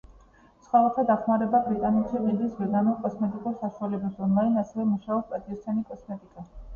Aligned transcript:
ცხოველთა 0.67 1.01
დახმარება 1.09 1.59
ბრიტანეთში 1.65 2.21
ყიდის 2.23 2.55
ვეგანურ 2.61 2.95
კოსმეტიკურ 3.03 3.57
საშუალებებს 3.59 4.23
ონლაინ, 4.29 4.57
ასევე 4.63 4.87
მუშაობს 4.95 5.29
პატიოსანი 5.35 5.85
კოსმეტიკა. 5.91 6.47